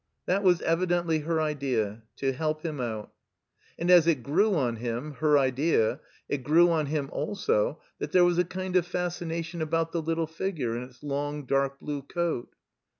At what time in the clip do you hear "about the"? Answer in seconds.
9.61-10.01